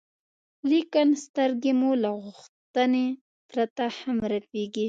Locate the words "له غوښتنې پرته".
2.03-3.85